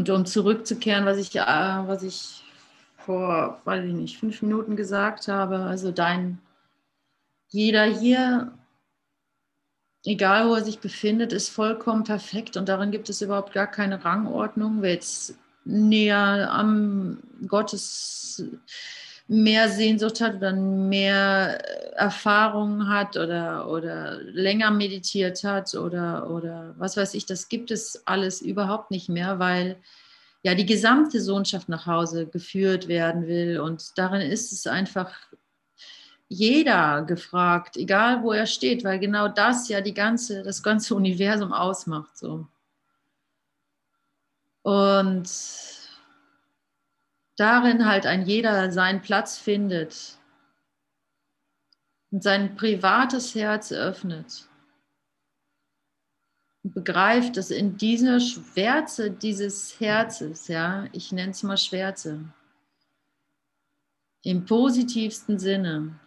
[0.00, 2.42] Und um zurückzukehren, was ich, äh, was ich
[2.96, 6.38] vor, weiß ich nicht, fünf Minuten gesagt habe, also dein,
[7.50, 8.50] jeder hier,
[10.06, 14.02] egal wo er sich befindet, ist vollkommen perfekt und darin gibt es überhaupt gar keine
[14.02, 14.80] Rangordnung.
[14.80, 15.34] Wer jetzt
[15.66, 18.42] näher am Gottes
[19.30, 21.64] mehr Sehnsucht hat oder mehr
[21.96, 28.02] Erfahrungen hat oder, oder länger meditiert hat oder, oder was weiß ich, das gibt es
[28.08, 29.76] alles überhaupt nicht mehr, weil
[30.42, 33.60] ja die gesamte Sohnschaft nach Hause geführt werden will.
[33.60, 35.12] Und darin ist es einfach
[36.26, 41.52] jeder gefragt, egal wo er steht, weil genau das ja die ganze, das ganze Universum
[41.52, 42.18] ausmacht.
[42.18, 42.48] So.
[44.62, 45.28] Und
[47.40, 50.18] darin halt ein jeder seinen Platz findet
[52.10, 54.46] und sein privates Herz öffnet
[56.62, 62.20] und begreift, dass in dieser Schwärze dieses Herzes, ja, ich nenne es mal Schwärze,
[64.22, 65.98] im positivsten Sinne,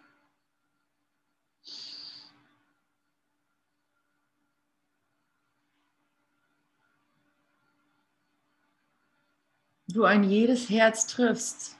[9.93, 11.77] du ein jedes Herz triffst.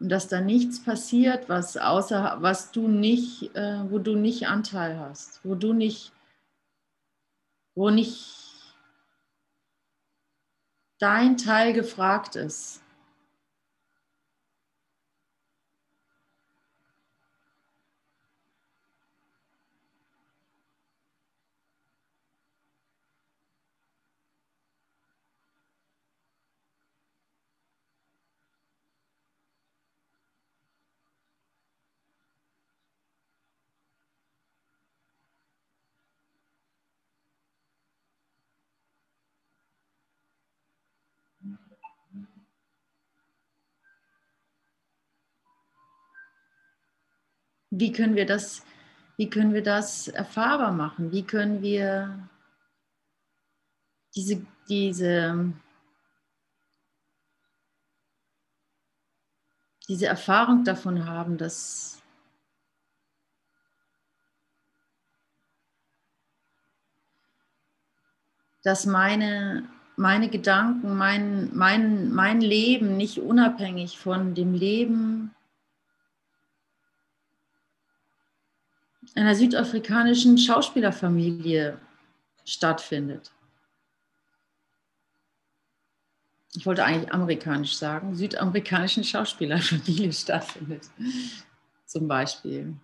[0.00, 4.98] Und dass da nichts passiert, was außer was du nicht, äh, wo du nicht Anteil
[4.98, 6.12] hast, wo du nicht,
[7.74, 8.48] wo nicht
[10.98, 12.80] dein Teil gefragt ist.
[47.78, 48.64] Wie können wir das,
[49.16, 51.12] wie können wir das erfahrbar machen?
[51.12, 52.28] Wie können wir
[54.14, 55.52] diese, diese
[59.88, 62.02] diese Erfahrung davon haben, dass
[68.62, 69.66] dass meine,
[69.96, 75.34] meine Gedanken, mein, mein, mein Leben nicht unabhängig von dem Leben
[79.14, 81.78] einer südafrikanischen Schauspielerfamilie
[82.44, 83.32] stattfindet.
[86.54, 90.90] Ich wollte eigentlich amerikanisch sagen, südamerikanischen Schauspielerfamilie stattfindet.
[91.86, 92.74] Zum Beispiel.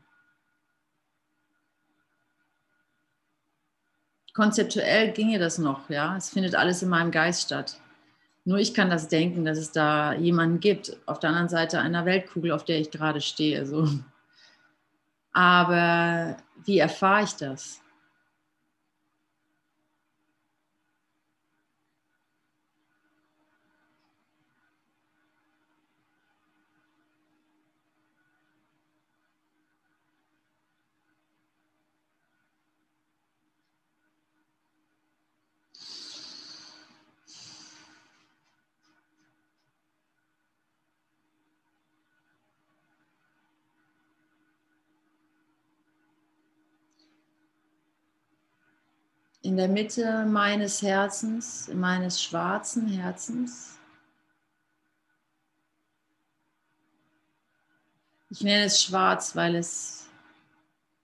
[4.34, 6.16] Konzeptuell ginge das noch, ja.
[6.16, 7.80] Es findet alles in meinem Geist statt.
[8.44, 12.04] Nur ich kann das denken, dass es da jemanden gibt, auf der anderen Seite einer
[12.04, 13.64] Weltkugel, auf der ich gerade stehe.
[13.64, 13.88] So.
[15.34, 17.83] Aber wie erfahre ich das?
[49.44, 53.78] In der Mitte meines Herzens, meines schwarzen Herzens.
[58.30, 60.08] Ich nenne es schwarz, weil es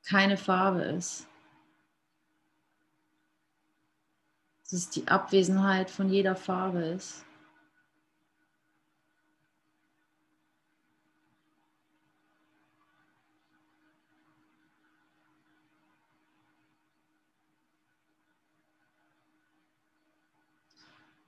[0.05, 1.26] keine Farbe ist.
[4.64, 7.26] Es ist die Abwesenheit von jeder Farbe ist.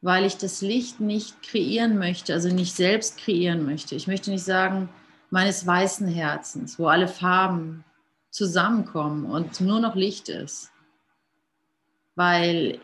[0.03, 3.95] Weil ich das Licht nicht kreieren möchte, also nicht selbst kreieren möchte.
[3.95, 4.89] Ich möchte nicht sagen,
[5.31, 7.85] meines weißen Herzens, wo alle Farben
[8.31, 10.73] zusammenkommen und nur noch Licht ist,
[12.17, 12.81] weil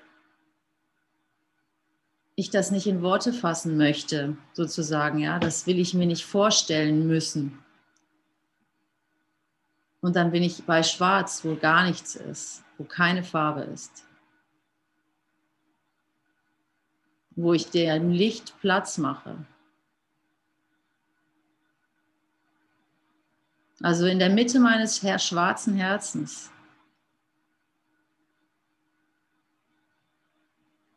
[2.37, 7.09] ich das nicht in Worte fassen möchte, sozusagen, ja, das will ich mir nicht vorstellen
[7.09, 7.59] müssen.
[10.01, 14.08] Und dann bin ich bei Schwarz, wo gar nichts ist, wo keine Farbe ist.
[17.39, 19.37] Wo ich dem Licht Platz mache.
[23.81, 26.51] Also in der Mitte meines her schwarzen Herzens,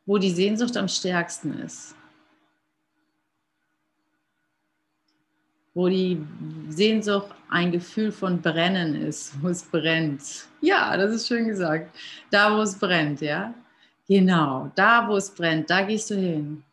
[0.08, 1.94] wo die Sehnsucht am stärksten ist,
[5.76, 6.26] wo die
[6.70, 10.48] Sehnsucht ein Gefühl von Brennen ist, wo es brennt.
[10.60, 11.96] Ja, das ist schön gesagt.
[12.32, 13.54] Da, wo es brennt, ja.
[14.12, 16.64] Genau, da wo es brennt, da gehst du hin.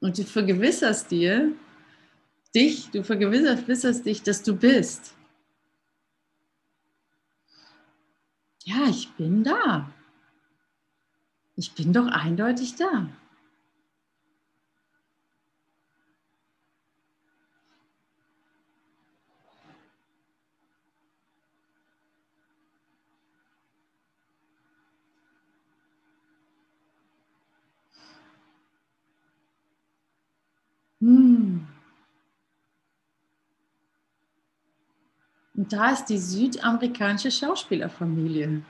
[0.00, 1.52] Und du vergewisserst dir,
[2.54, 5.14] dich, du vergewisserst dich, dass du bist.
[8.64, 9.90] Ja, ich bin da.
[11.60, 13.06] Ich bin doch eindeutig da.
[31.02, 31.68] Hm.
[35.54, 38.62] Und da ist die südamerikanische Schauspielerfamilie.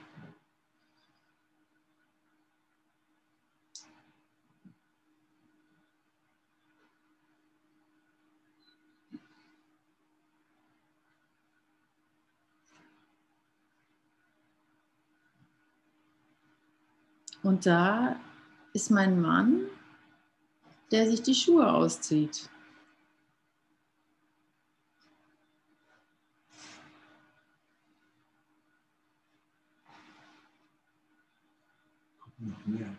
[17.62, 18.16] Da
[18.72, 19.66] ist mein Mann,
[20.90, 22.48] der sich die Schuhe auszieht.
[32.38, 32.96] Noch mehr.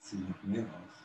[0.00, 0.95] Zieh noch mehr aus.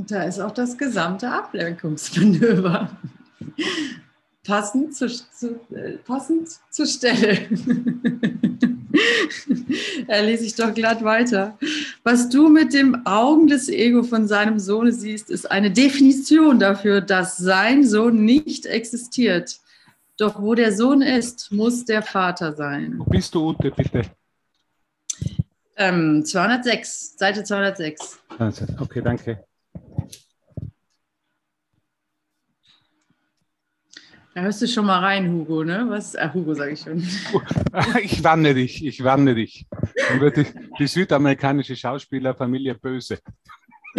[0.00, 2.90] Und da ist auch das gesamte Ablenkungsmanöver.
[4.44, 7.38] Passend, zu, zu, äh, passend zur Stelle.
[10.08, 11.58] da lese ich doch glatt weiter.
[12.02, 17.02] Was du mit den Augen des Ego von seinem Sohn siehst, ist eine Definition dafür,
[17.02, 19.60] dass sein Sohn nicht existiert.
[20.16, 22.94] Doch wo der Sohn ist, muss der Vater sein.
[22.98, 24.02] Wo bist du, Ute, bitte?
[25.80, 28.18] Ähm, 206, Seite 206.
[28.38, 29.42] Also, Okay, danke.
[34.34, 35.86] Da hörst du schon mal rein, Hugo, ne?
[35.88, 36.14] Was?
[36.16, 37.02] Ah, Hugo sage ich schon.
[38.02, 39.66] Ich warne dich, ich warne dich.
[40.08, 40.46] Dann wird die,
[40.78, 43.18] die südamerikanische Schauspielerfamilie böse.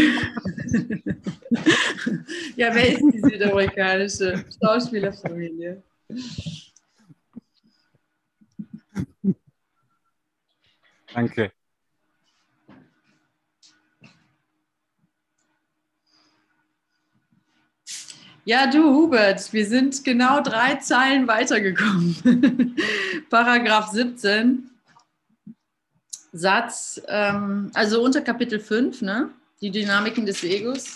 [2.55, 5.82] ja, wer ist die südamerikanische Schauspielerfamilie?
[11.13, 11.51] Danke.
[18.43, 22.75] Ja, du, Hubert, wir sind genau drei Zeilen weitergekommen.
[23.29, 24.67] Paragraph 17,
[26.33, 29.29] Satz, ähm, also unter Kapitel 5, ne?
[29.61, 30.95] die Dynamiken des Egos.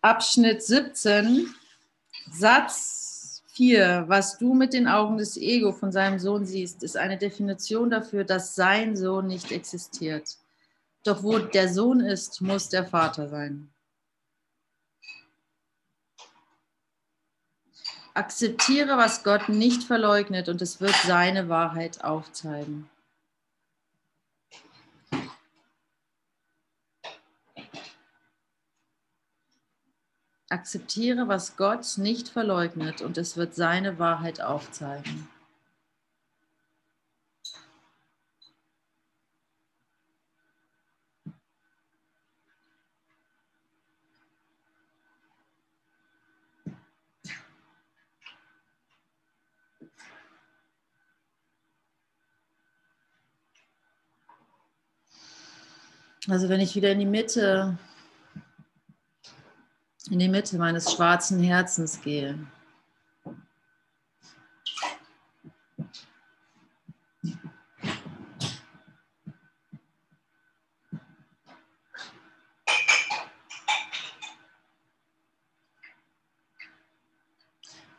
[0.00, 1.54] Abschnitt 17,
[2.32, 7.18] Satz 4, was du mit den Augen des Ego von seinem Sohn siehst, ist eine
[7.18, 10.38] Definition dafür, dass sein Sohn nicht existiert.
[11.04, 13.68] Doch wo der Sohn ist, muss der Vater sein.
[18.18, 22.90] Akzeptiere, was Gott nicht verleugnet und es wird seine Wahrheit aufzeigen.
[30.48, 35.28] Akzeptiere, was Gott nicht verleugnet und es wird seine Wahrheit aufzeigen.
[56.30, 57.78] Also wenn ich wieder in die Mitte,
[60.10, 62.38] in die Mitte meines schwarzen Herzens gehe.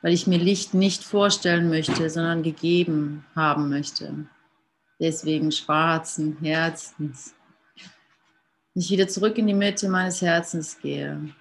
[0.01, 4.27] Weil ich mir Licht nicht vorstellen möchte, sondern gegeben haben möchte.
[4.99, 7.33] Deswegen schwarzen Herzens
[8.79, 11.33] ich wieder zurück in die Mitte meines Herzens gehe.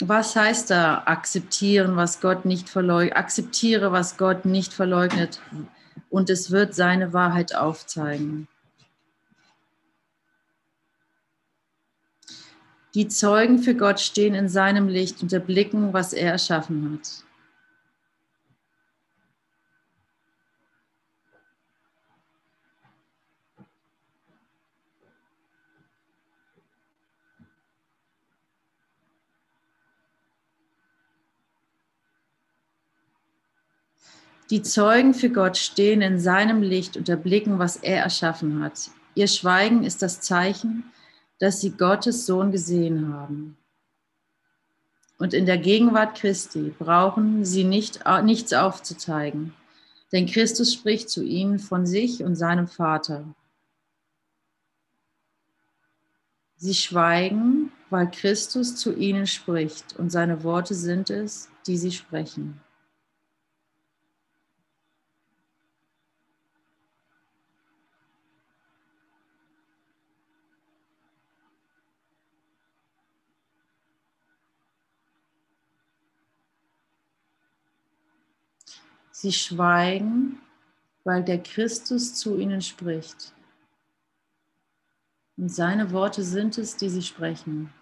[0.00, 3.16] Was heißt da akzeptieren, was Gott nicht verleugnet?
[3.16, 5.40] Akzeptiere, was Gott nicht verleugnet
[6.10, 8.48] und es wird seine Wahrheit aufzeigen.
[12.94, 17.23] Die Zeugen für Gott stehen in seinem Licht und erblicken, was er erschaffen hat.
[34.54, 38.88] Die Zeugen für Gott stehen in seinem Licht und erblicken, was er erschaffen hat.
[39.16, 40.84] Ihr Schweigen ist das Zeichen,
[41.40, 43.56] dass sie Gottes Sohn gesehen haben.
[45.18, 49.54] Und in der Gegenwart Christi brauchen sie nicht, nichts aufzuzeigen,
[50.12, 53.24] denn Christus spricht zu ihnen von sich und seinem Vater.
[56.54, 62.60] Sie schweigen, weil Christus zu ihnen spricht und seine Worte sind es, die sie sprechen.
[79.24, 80.38] Sie schweigen,
[81.02, 83.32] weil der Christus zu ihnen spricht.
[85.38, 87.72] Und seine Worte sind es, die sie sprechen.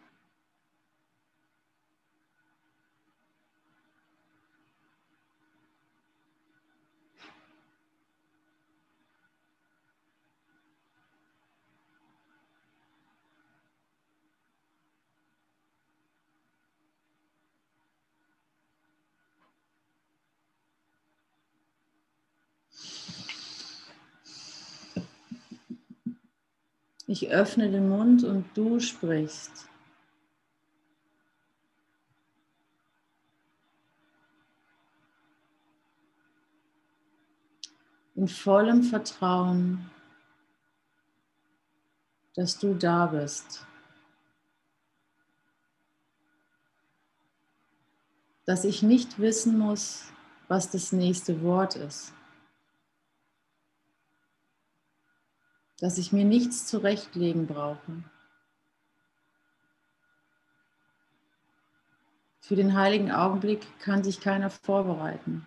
[27.22, 29.68] Ich öffne den Mund und du sprichst.
[38.16, 39.88] In vollem Vertrauen,
[42.34, 43.64] dass du da bist.
[48.46, 50.06] Dass ich nicht wissen muss,
[50.48, 52.12] was das nächste Wort ist.
[55.82, 58.04] Dass ich mir nichts zurechtlegen brauche.
[62.38, 65.44] Für den heiligen Augenblick kann sich keiner vorbereiten.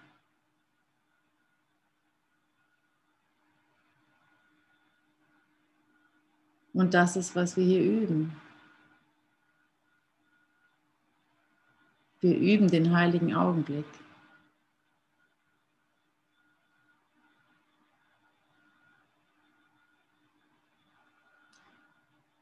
[6.73, 8.35] Und das ist, was wir hier üben.
[12.19, 13.85] Wir üben den heiligen Augenblick.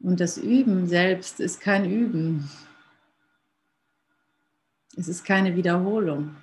[0.03, 2.51] Und das Üben selbst ist kein Üben.
[4.97, 6.35] Es ist keine Wiederholung.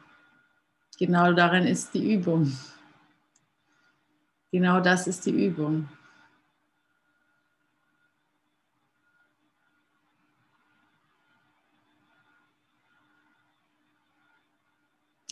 [0.99, 2.57] Genau darin ist die Übung.
[4.51, 5.91] Genau das ist die Übung.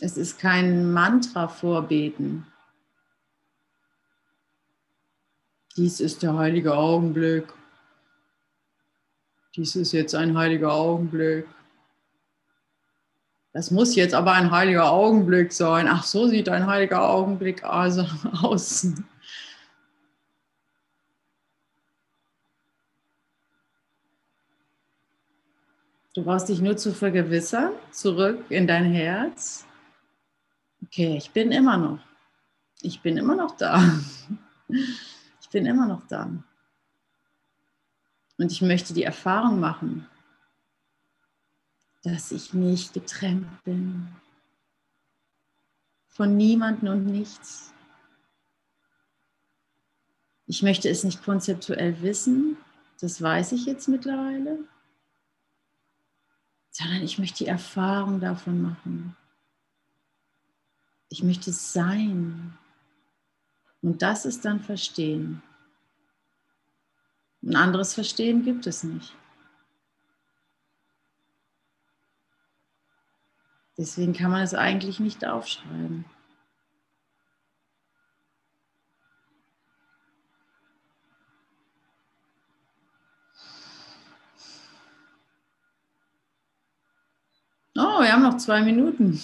[0.01, 2.45] Es ist kein Mantra vorbeten.
[5.75, 7.58] Dies ist der heilige Augenblick.
[9.55, 11.45] Dies ist jetzt ein heiliger Augenblick.
[13.53, 15.87] Das muss jetzt aber ein heiliger Augenblick sein.
[15.87, 18.05] Ach, so sieht ein heiliger Augenblick also
[18.41, 18.87] aus.
[26.13, 29.65] Du brauchst dich nur zu vergewissern, zurück in dein Herz
[30.89, 31.99] okay, ich bin immer noch.
[32.81, 33.81] Ich bin immer noch da.
[35.41, 36.29] Ich bin immer noch da.
[38.39, 40.07] Und ich möchte die Erfahrung machen,
[42.03, 44.07] dass ich nicht getrennt bin.
[46.07, 47.73] Von niemandem und nichts.
[50.45, 52.55] Ich möchte es nicht konzeptuell wissen,
[53.01, 54.59] das weiß ich jetzt mittlerweile,
[56.71, 59.17] sondern ich möchte die Erfahrung davon machen.
[61.09, 62.57] Ich möchte sein.
[63.81, 65.43] Und das ist dann Verstehen.
[67.41, 69.15] Ein anderes Verstehen gibt es nicht.
[73.77, 76.03] Deswegen kann man es eigentlich nicht aufschreiben.
[87.77, 89.21] Oh, wir haben noch zwei Minuten.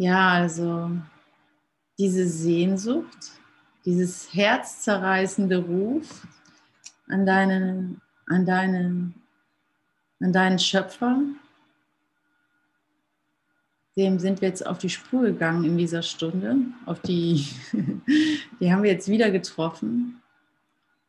[0.00, 0.90] Ja, also
[1.98, 3.32] diese Sehnsucht,
[3.84, 6.26] dieses herzzerreißende Ruf
[7.06, 9.14] an deinen, an deinen,
[10.20, 11.18] an deinen Schöpfer,
[13.94, 16.56] dem sind wir jetzt auf die Spur gegangen in dieser Stunde.
[16.86, 17.46] Auf die,
[18.58, 20.22] die haben wir jetzt wieder getroffen.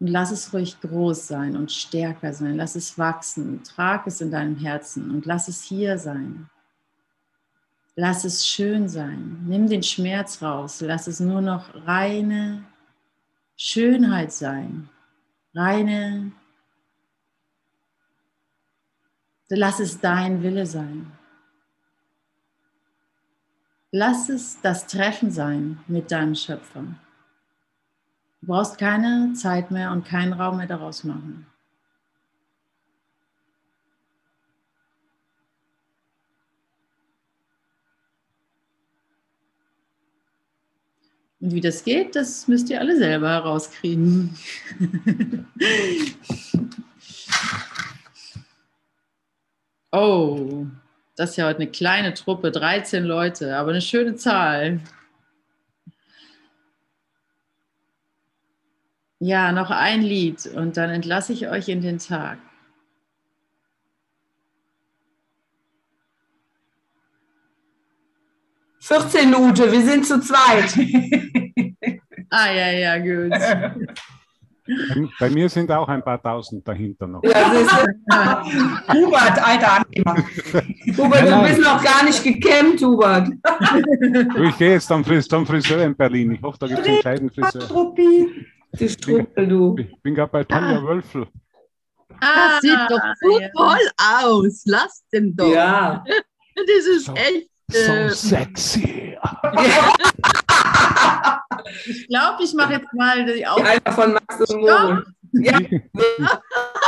[0.01, 2.57] Und lass es ruhig groß sein und stärker sein.
[2.57, 3.63] Lass es wachsen.
[3.63, 6.49] Trag es in deinem Herzen und lass es hier sein.
[7.95, 9.43] Lass es schön sein.
[9.47, 10.81] Nimm den Schmerz raus.
[10.81, 12.63] Lass es nur noch reine
[13.57, 14.89] Schönheit sein.
[15.53, 16.31] Reine.
[19.49, 21.11] Lass es dein Wille sein.
[23.91, 26.85] Lass es das Treffen sein mit deinem Schöpfer.
[28.39, 31.45] Du brauchst keine Zeit mehr und keinen Raum mehr daraus machen.
[41.41, 44.37] Und wie das geht, das müsst ihr alle selber herauskriegen.
[49.91, 50.67] oh,
[51.15, 54.81] das ist ja heute eine kleine Truppe, 13 Leute, aber eine schöne Zahl.
[59.19, 62.37] Ja, noch ein Lied und dann entlasse ich euch in den Tag.
[68.91, 70.77] 14 Minuten, wir sind zu zweit.
[72.29, 73.31] ah, ja, ja, gut.
[75.19, 77.23] Bei mir sind auch ein paar Tausend dahinter noch.
[77.23, 77.51] Ja,
[78.93, 80.23] Hubert, alter Anhänger.
[80.97, 83.29] Hubert, du bist noch gar nicht gekämmt, Hubert.
[84.43, 86.33] Ich gehe jetzt zum Friseur in Berlin.
[86.33, 87.61] Ich hoffe, da gibt es einen kleinen Friseur.
[87.61, 88.45] Struppi.
[88.73, 89.75] Du Struppel, du.
[89.77, 90.83] Ich bin gerade bei Tanja ah.
[90.83, 91.27] Wölfel.
[92.19, 94.63] Ah, das sieht doch so toll aus.
[94.65, 95.51] Lass den doch.
[95.51, 96.03] Ja.
[96.55, 97.13] Das ist so.
[97.13, 99.17] echt so äh, sexy.
[101.85, 103.69] ich glaube, ich mache jetzt mal die Aufnahme.
[103.69, 105.07] Einer von Max und Moritz.
[105.33, 105.59] Ja.